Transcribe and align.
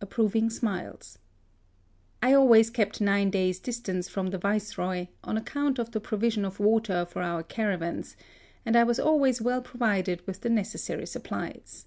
(Approving 0.00 0.48
smiles.) 0.48 1.18
I 2.22 2.32
always 2.32 2.70
kept 2.70 2.98
nine 2.98 3.28
days' 3.28 3.58
distance 3.58 4.08
from 4.08 4.28
the 4.28 4.38
Viceroy, 4.38 5.08
on 5.22 5.36
account 5.36 5.78
of 5.78 5.90
the 5.90 6.00
provi 6.00 6.30
sion 6.30 6.46
of 6.46 6.58
water 6.58 7.04
for 7.04 7.20
our 7.20 7.42
caravans, 7.42 8.16
and 8.64 8.74
I 8.74 8.84
was 8.84 8.98
always 8.98 9.42
well 9.42 9.60
provided 9.60 10.26
with 10.26 10.40
the 10.40 10.48
necessary 10.48 11.04
supplies. 11.06 11.84